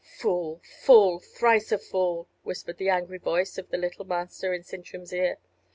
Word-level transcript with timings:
"Fool, 0.17 0.61
fool! 0.79 1.19
thrice 1.19 1.71
a 1.71 1.77
fool!" 1.77 2.27
whispered 2.41 2.79
the 2.79 2.89
angry 2.89 3.19
voice 3.19 3.59
of 3.59 3.69
the 3.69 3.77
little 3.77 4.03
Master 4.03 4.51
in 4.51 4.63
Sintram's 4.63 5.13
ear. 5.13 5.37